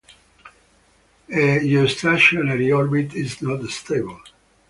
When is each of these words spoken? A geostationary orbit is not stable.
A 1.29 1.59
geostationary 1.61 2.75
orbit 2.75 3.13
is 3.13 3.39
not 3.39 3.63
stable. 3.69 4.19